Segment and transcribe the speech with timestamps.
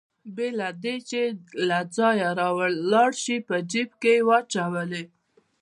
[0.35, 1.21] بې له دې چې
[1.69, 5.03] له ځایه راولاړ شي په جېب کې يې واچولې.